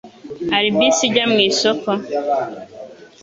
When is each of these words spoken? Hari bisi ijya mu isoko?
Hari 0.53 0.69
bisi 0.77 1.01
ijya 1.09 1.23
mu 1.31 1.37
isoko? 1.49 1.89